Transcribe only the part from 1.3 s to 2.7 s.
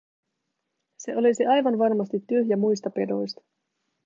aivan varmasti tyhjä